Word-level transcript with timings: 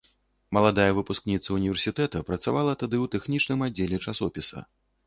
Маладая 0.55 0.87
выпускніца 0.99 1.47
універсітэта 1.59 2.25
працавала 2.33 2.71
тады 2.81 2.97
ў 3.03 3.05
тэхнічным 3.19 3.59
аддзеле 3.69 4.05
часопіса. 4.09 4.71